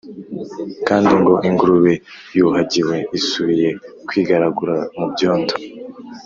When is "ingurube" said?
1.47-1.93